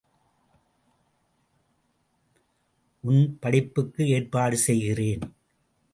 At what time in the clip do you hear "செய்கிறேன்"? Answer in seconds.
4.57-5.23